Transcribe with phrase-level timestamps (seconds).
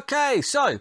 [0.00, 0.80] Okay, so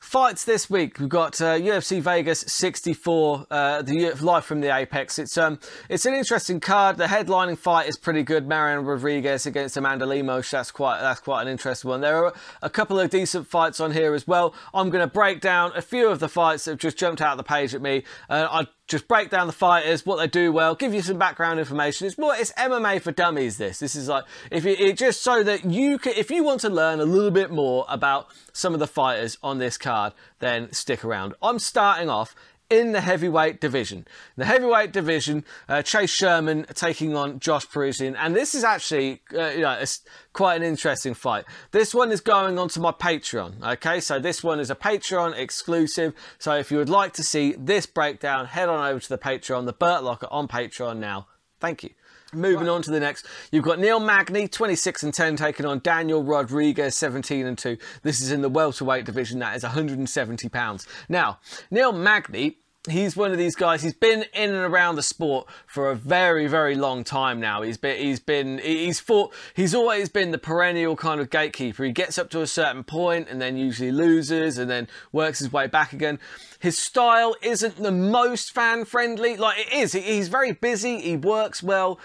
[0.00, 1.00] fights this week.
[1.00, 5.18] We've got uh, UFC Vegas 64, uh, the live from the Apex.
[5.18, 6.96] It's um, it's an interesting card.
[6.96, 8.46] The headlining fight is pretty good.
[8.46, 10.48] Marina Rodriguez against Amanda Lemos.
[10.48, 12.02] That's quite that's quite an interesting one.
[12.02, 14.54] There are a couple of decent fights on here as well.
[14.72, 17.32] I'm going to break down a few of the fights that have just jumped out
[17.32, 18.04] of the page at me.
[18.30, 21.58] Uh, I just break down the fighters, what they do well, give you some background
[21.58, 22.06] information.
[22.06, 23.56] It's more, it's MMA for dummies.
[23.56, 26.60] This, this is like if you, it just so that you can, if you want
[26.62, 30.72] to learn a little bit more about some of the fighters on this card, then
[30.72, 31.34] stick around.
[31.42, 32.34] I'm starting off
[32.72, 34.06] in the heavyweight division.
[34.36, 39.48] The heavyweight division, uh, Chase Sherman taking on Josh Parisian, and this is actually, uh,
[39.48, 40.00] you know, it's
[40.32, 41.44] quite an interesting fight.
[41.72, 43.62] This one is going onto my Patreon.
[43.74, 46.14] Okay, so this one is a Patreon exclusive.
[46.38, 49.66] So if you would like to see this breakdown, head on over to the Patreon,
[49.66, 51.26] the Burt Locker on Patreon now.
[51.60, 51.90] Thank you.
[52.34, 56.24] Moving on to the next, you've got Neil Magny, 26 and 10, taking on Daniel
[56.24, 57.76] Rodriguez, 17 and 2.
[58.02, 60.86] This is in the welterweight division, that is 170 pounds.
[61.10, 63.82] Now, Neil Magny he's one of these guys.
[63.82, 67.62] He's been in and around the sport for a very, very long time now.
[67.62, 69.32] He's been, he's been, he's fought.
[69.54, 71.84] He's always been the perennial kind of gatekeeper.
[71.84, 75.52] He gets up to a certain point and then usually loses and then works his
[75.52, 76.18] way back again.
[76.58, 79.36] His style isn't the most fan friendly.
[79.36, 79.92] Like it is.
[79.92, 81.00] He's very busy.
[81.00, 82.00] He works well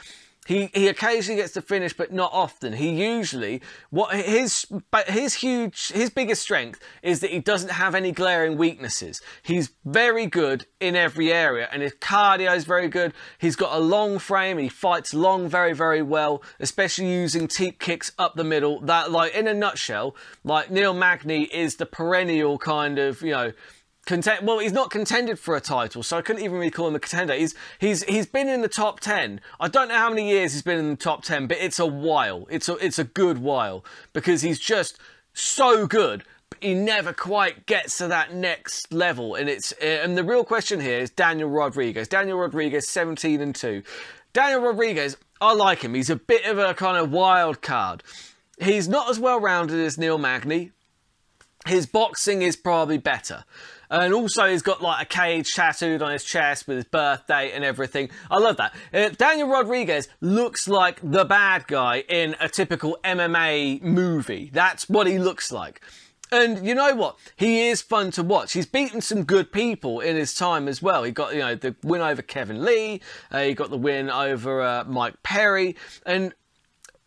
[0.48, 2.72] he he occasionally gets to finish, but not often.
[2.72, 7.94] He usually what his but his huge his biggest strength is that he doesn't have
[7.94, 9.22] any glaring weaknesses.
[9.44, 13.14] He's very good in every area, and his cardio is very good.
[13.38, 14.58] He's got a long frame.
[14.58, 18.80] And he fights long very very well, especially using teep kicks up the middle.
[18.80, 23.52] That like in a nutshell, like Neil Magny is the perennial kind of you know
[24.08, 26.96] Content, well, he's not contended for a title, so I couldn't even really call him
[26.96, 27.34] a contender.
[27.34, 29.42] He's he's he's been in the top ten.
[29.60, 31.86] I don't know how many years he's been in the top ten, but it's a
[31.86, 32.48] while.
[32.50, 34.98] It's a it's a good while because he's just
[35.34, 36.24] so good.
[36.62, 40.80] He never quite gets to that next level, and it's uh, and the real question
[40.80, 42.08] here is Daniel Rodriguez.
[42.08, 43.84] Daniel Rodriguez, seventeen and two.
[44.32, 45.94] Daniel Rodriguez, I like him.
[45.94, 48.04] He's a bit of a kind of wild card.
[48.58, 50.72] He's not as well rounded as Neil Magny.
[51.66, 53.44] His boxing is probably better.
[53.90, 57.64] And also, he's got like a cage tattooed on his chest with his birthday and
[57.64, 58.10] everything.
[58.30, 58.74] I love that.
[58.94, 64.50] Uh, Daniel Rodriguez looks like the bad guy in a typical MMA movie.
[64.52, 65.82] That's what he looks like.
[66.30, 67.18] And you know what?
[67.38, 68.52] He is fun to watch.
[68.52, 71.04] He's beaten some good people in his time as well.
[71.04, 73.02] He got, you know, the win over Kevin Lee.
[73.32, 75.78] Uh, he got the win over uh, Mike Perry.
[76.06, 76.34] And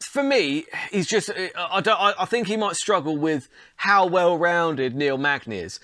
[0.00, 4.06] for me, he's just, uh, I, don't I, I think he might struggle with how
[4.06, 5.80] well rounded Neil Magny is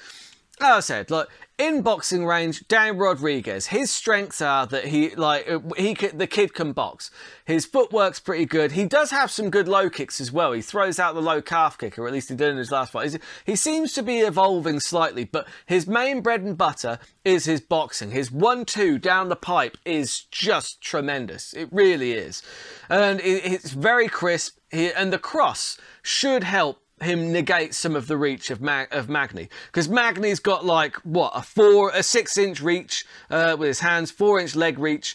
[0.61, 1.28] as I said, like
[1.59, 6.55] in boxing range, Dan Rodriguez, his strengths are that he like uh, he the kid
[6.55, 7.11] can box.
[7.44, 8.72] His footwork's pretty good.
[8.72, 10.53] He does have some good low kicks as well.
[10.53, 12.93] He throws out the low calf kick, or at least he did in his last
[12.93, 13.19] fight.
[13.44, 18.11] He seems to be evolving slightly, but his main bread and butter is his boxing.
[18.11, 21.55] His one-two down the pipe is just tremendous.
[21.55, 22.43] It really is,
[22.88, 24.59] and it's very crisp.
[24.73, 29.49] and the cross should help him negate some of the reach of Mag- of Magny.
[29.67, 34.11] Because Magny's got like what a four a six inch reach uh, with his hands,
[34.11, 35.15] four inch leg reach,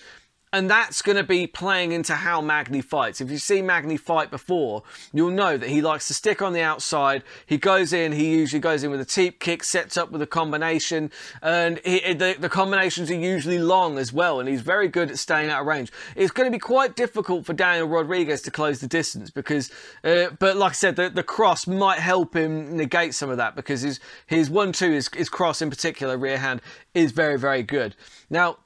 [0.54, 3.22] and that's going to be playing into how Magny fights.
[3.22, 6.62] If you've seen Magny fight before, you'll know that he likes to stick on the
[6.62, 7.24] outside.
[7.46, 10.28] He goes in, he usually goes in with a teep kick, sets up with a
[10.28, 11.10] combination,
[11.42, 15.18] and he, the, the combinations are usually long as well, and he's very good at
[15.18, 15.92] staying out of range.
[16.16, 19.72] It's going to be quite difficult for Daniel Rodriguez to close the distance because,
[20.04, 23.56] uh, but like I said, the, the cross might help him negate some of that
[23.56, 26.62] because his, his one-two, his, his cross in particular, rear hand,
[26.94, 27.96] is very, very good.
[28.30, 28.58] Now,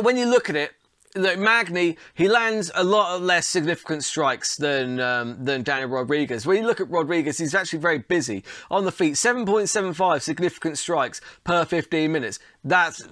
[0.00, 0.72] when you look at it,
[1.14, 6.46] look, Magny, he lands a lot of less significant strikes than um, than Daniel Rodriguez.
[6.46, 9.14] When you look at Rodriguez, he's actually very busy on the feet.
[9.14, 12.38] 7.75 significant strikes per 15 minutes.
[12.64, 13.06] That's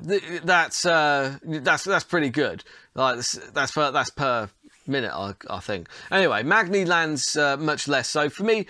[0.45, 2.65] that's uh, that's that's pretty good.
[2.95, 4.51] Like that's, that's per that's per
[4.87, 5.89] minute, I, I think.
[6.11, 8.09] Anyway, Magny lands uh, much less.
[8.09, 8.67] So for me,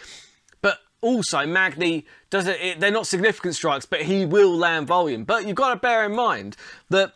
[0.62, 2.80] but also Magny does it.
[2.80, 5.24] They're not significant strikes, but he will land volume.
[5.24, 6.56] But you've got to bear in mind
[6.90, 7.14] that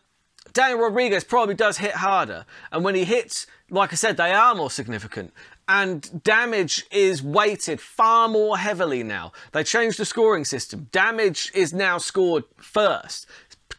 [0.52, 2.44] Daniel Rodriguez probably does hit harder.
[2.72, 5.32] And when he hits, like I said, they are more significant.
[5.68, 9.32] And damage is weighted far more heavily now.
[9.52, 10.88] They changed the scoring system.
[10.90, 13.26] Damage is now scored first.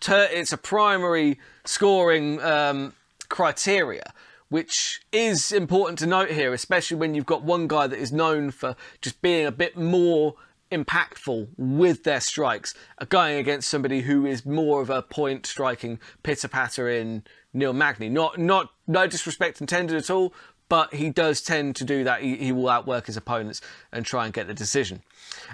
[0.07, 2.93] It's a primary scoring um,
[3.27, 4.13] criteria,
[4.49, 8.51] which is important to note here, especially when you've got one guy that is known
[8.51, 10.35] for just being a bit more
[10.71, 12.73] impactful with their strikes
[13.09, 17.23] going against somebody who is more of a point striking pitter patter in
[17.53, 18.09] Neil Magny.
[18.09, 20.33] Not, not, no disrespect intended at all,
[20.71, 22.21] but he does tend to do that.
[22.21, 23.59] He, he, will outwork his opponents
[23.91, 25.01] and try and get the decision.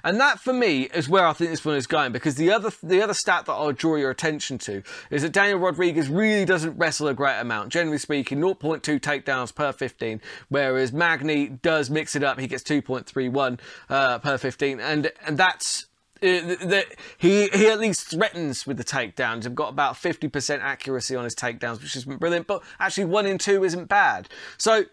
[0.03, 2.69] And that, for me, is where I think this one is going because the other
[2.83, 6.77] the other stat that I'll draw your attention to is that Daniel Rodriguez really doesn't
[6.77, 7.69] wrestle a great amount.
[7.69, 12.39] Generally speaking, 0.2 takedowns per 15, whereas Magny does mix it up.
[12.39, 13.59] He gets 2.31
[13.89, 15.87] uh, per 15, and and that's
[16.21, 16.81] uh,
[17.17, 19.45] he he at least threatens with the takedowns.
[19.45, 22.45] He's got about 50% accuracy on his takedowns, which is brilliant.
[22.45, 24.29] But actually, one in two isn't bad.
[24.59, 24.85] So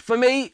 [0.00, 0.52] for me,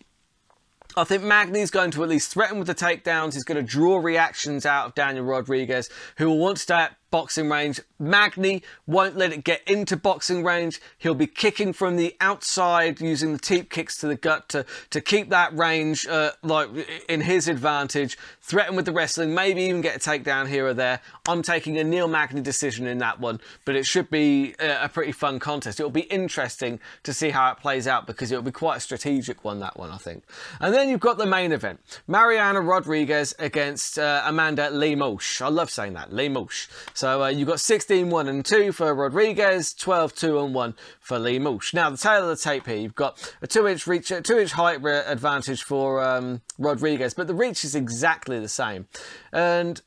[0.96, 3.34] I think Magny's going to at least threaten with the takedowns.
[3.34, 6.96] He's going to draw reactions out of Daniel Rodriguez, who will want to stay at
[7.16, 7.80] boxing range.
[7.98, 10.82] Magny won't let it get into boxing range.
[10.98, 15.00] He'll be kicking from the outside using the teep kicks to the gut to, to
[15.00, 16.68] keep that range uh, like
[17.08, 18.18] in his advantage.
[18.42, 21.00] Threaten with the wrestling, maybe even get a takedown here or there.
[21.26, 24.88] I'm taking a Neil Magny decision in that one, but it should be a, a
[24.90, 25.80] pretty fun contest.
[25.80, 29.42] It'll be interesting to see how it plays out because it'll be quite a strategic
[29.42, 30.22] one, that one, I think.
[30.60, 35.40] And then you've got the main event Mariana Rodriguez against uh, Amanda Lemos.
[35.40, 36.68] I love saying that, Lemos.
[36.92, 41.19] So uh, you've got 16 1 and 2 for Rodriguez, 12 2 and 1 for
[41.19, 41.73] Lemos.
[41.75, 44.38] Now, the tail of the tape here, you've got a 2 inch reach, a 2
[44.38, 48.87] inch height advantage for um, Rodriguez, but the reach is exactly the same.
[49.32, 49.81] And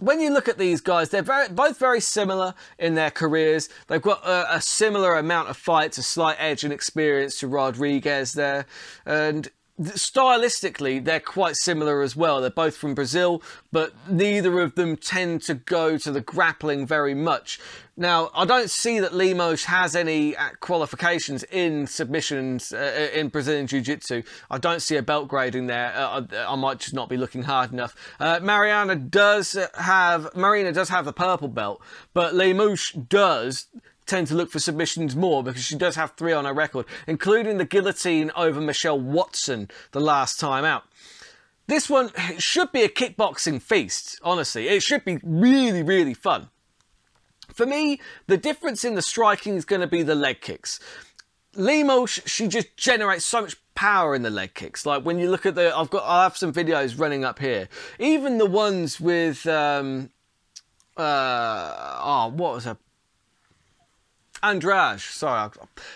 [0.00, 3.68] when you look at these guys, they're very, both very similar in their careers.
[3.86, 8.32] They've got a, a, similar amount of fights, a slight edge and experience to Rodriguez
[8.32, 8.66] there.
[9.06, 9.48] And
[9.80, 12.40] stylistically they're quite similar as well.
[12.40, 13.42] They're both from brazil
[13.72, 17.58] but neither of them tend to go to the grappling very much.
[17.96, 23.66] Now i don't see that lemos has any uh, qualifications in submissions uh, in brazilian
[23.66, 24.22] jiu-jitsu.
[24.50, 25.92] I don't see a belt grading there.
[25.94, 27.96] Uh, I, I, might just not be looking hard enough.
[28.20, 31.82] Uh, mariana does have marina does have the purple belt
[32.12, 33.66] but lemos does
[34.06, 37.58] tend to look for submissions more because she does have three on her record, including
[37.58, 40.84] the guillotine over Michelle Waterson the last time out.
[41.66, 44.68] This one should be a kickboxing feast, honestly.
[44.68, 46.50] It should be really, really fun.
[47.52, 50.78] For me, the difference in the striking is going to be the leg kicks.
[51.54, 54.84] Lemos, she just generates so much power in the leg kicks.
[54.84, 57.68] Like when you look at the, I've got, I have some videos running up here.
[57.98, 60.10] Even the ones with, um,
[60.96, 62.76] uh, oh, what was her
[64.44, 65.00] Andrade.
[65.00, 65.50] Sorry,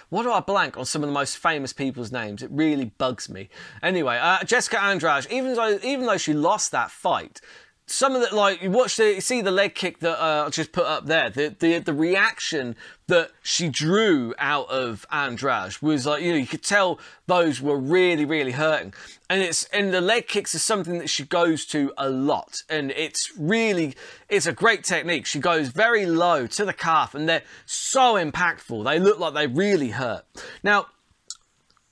[0.09, 2.43] what do I blank on some of the most famous people's names?
[2.43, 3.49] It really bugs me.
[3.83, 7.41] Anyway, uh, Jessica Andrade, even though even though she lost that fight,
[7.90, 10.73] some of the like you watch the see the leg kick that uh, I just
[10.73, 11.31] put up there.
[11.31, 12.76] The the the reaction
[13.06, 17.79] that she drew out of Andrade was like you know you could tell those were
[17.79, 18.93] really really hurting,
[19.31, 22.90] and it's and the leg kicks is something that she goes to a lot, and
[22.93, 23.94] it's really
[24.29, 25.25] it's a great technique.
[25.25, 28.85] She goes very low to the calf, and they're so impactful.
[28.85, 30.25] They look like they really hurt.
[30.62, 30.87] Now,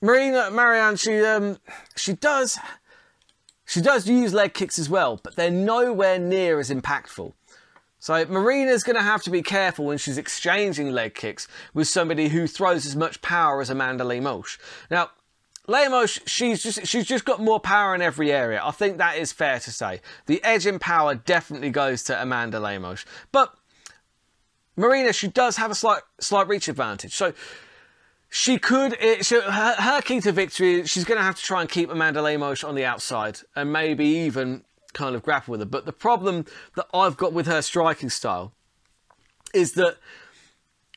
[0.01, 1.57] Marina Marianne, she um
[1.95, 2.59] she does
[3.67, 7.33] she does use leg kicks as well, but they're nowhere near as impactful.
[7.99, 12.29] So Marina's going to have to be careful when she's exchanging leg kicks with somebody
[12.29, 14.57] who throws as much power as Amanda Lemos.
[14.89, 15.09] Now,
[15.67, 18.61] Lemos, she's just she's just got more power in every area.
[18.63, 19.99] I think that is fair to say.
[20.27, 23.53] The edge in power definitely goes to Amanda Lemos, but
[24.77, 27.13] Marina, she does have a slight slight reach advantage.
[27.13, 27.33] So
[28.29, 28.93] she could.
[28.93, 30.85] Eh, it, she, her, her, key to victory.
[30.85, 34.05] She's going to have to try and keep Amanda Lemos on the outside, and maybe
[34.05, 35.65] even kind of grapple with her.
[35.65, 38.53] But the problem that I've got with her striking style
[39.53, 39.97] is that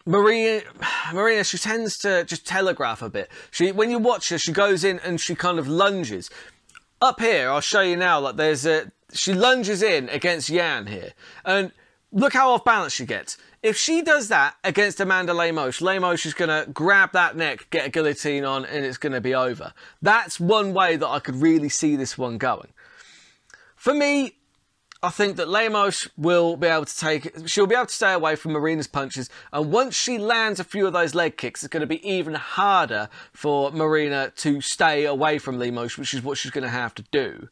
[0.07, 0.63] Maria,
[1.13, 3.31] Maria, she tends to just telegraph a bit.
[3.51, 6.31] She, when you watch her, she goes in and she kind of lunges.
[7.03, 8.21] Up here, I'll show you now.
[8.21, 11.13] Like there's a, she lunges in against Yan here,
[11.45, 11.73] and
[12.13, 13.39] look how off balance she gets.
[13.63, 17.87] If she does that against Amanda Lemos, Lemos is going to grab that neck, get
[17.87, 19.73] a guillotine on, and it's going to be over.
[20.01, 22.73] That's one way that I could really see this one going.
[23.77, 24.37] For me,
[25.03, 28.37] I think that Lemos will be able to take, she'll be able to stay away
[28.37, 29.31] from Marina's punches.
[29.53, 32.35] And once she lands a few of those leg kicks, it's going to be even
[32.35, 36.95] harder for Marina to stay away from Lemos, which is what she's going to have
[36.97, 37.49] to do.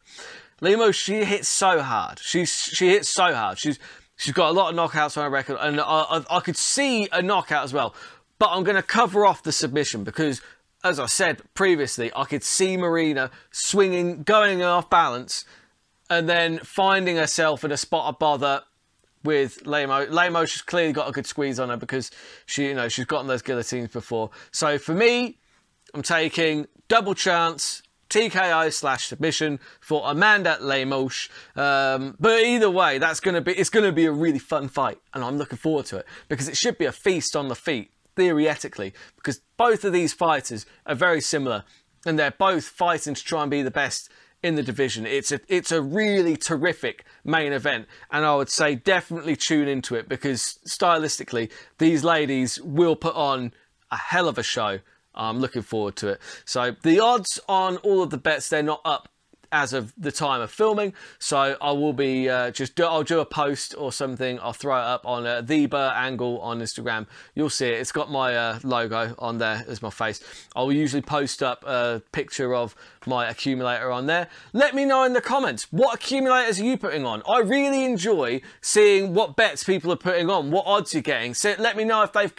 [0.61, 2.19] Lemos, she hits so hard.
[2.19, 3.59] She's, she hits so hard.
[3.59, 3.79] She's
[4.19, 7.09] She's got a lot of knockouts on her record, and I, I, I could see
[7.13, 7.95] a knockout as well.
[8.41, 10.43] But I'm going to cover off the submission because,
[10.83, 15.45] as I said previously, I could see Marina swinging, going off balance,
[16.11, 18.63] and then finding herself in a spot of bother
[19.23, 20.09] with Lemo.
[20.09, 22.11] Lemo, she's clearly got a good squeeze on her because
[22.45, 24.31] she, you know, she's gotten those guillotines before.
[24.51, 25.39] So for me,
[25.95, 31.29] I'm taking double chance TKO slash submission for Amanda Lemos.
[31.57, 35.25] Um, but either way, that's gonna be it's gonna be a really fun fight, and
[35.25, 38.93] I'm looking forward to it because it should be a feast on the feet theoretically
[39.17, 41.63] because both of these fighters are very similar
[42.05, 44.11] and they're both fighting to try and be the best
[44.43, 45.07] in the division.
[45.07, 49.95] It's a it's a really terrific main event, and I would say definitely tune into
[49.95, 53.53] it because stylistically, these ladies will put on
[53.91, 54.79] a hell of a show.
[55.19, 56.21] I'm looking forward to it.
[56.45, 59.09] So the odds on all of the bets they're not up
[59.53, 60.93] as of the time of filming.
[61.19, 64.39] So I will be uh, just do, I'll do a post or something.
[64.41, 67.07] I'll throw it up on uh, the Burr Angle on Instagram.
[67.35, 67.81] You'll see it.
[67.81, 70.23] It's got my uh, logo on there as my face.
[70.55, 72.75] I'll usually post up a picture of
[73.09, 74.29] my accumulator on there.
[74.53, 77.23] Let me know in the comments what accumulators are you putting on.
[77.29, 81.35] I really enjoy seeing what bets people are putting on, what odds you're getting.
[81.35, 82.33] So let me know if they've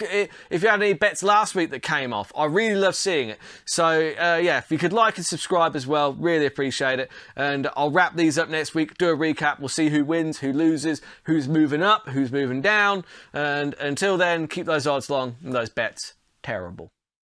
[0.49, 2.31] if you had any bets last week that came off.
[2.35, 3.39] I really love seeing it.
[3.65, 7.11] So uh, yeah, if you could like and subscribe as well, really appreciate it.
[7.35, 8.97] And I'll wrap these up next week.
[8.97, 9.59] Do a recap.
[9.59, 13.03] We'll see who wins, who loses, who's moving up, who's moving down.
[13.33, 16.91] And until then, keep those odds long and those bets terrible.